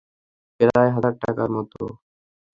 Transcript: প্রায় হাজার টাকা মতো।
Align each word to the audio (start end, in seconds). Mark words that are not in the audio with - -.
প্রায় 0.59 0.89
হাজার 0.95 1.13
টাকা 1.23 1.43
মতো। 1.53 1.81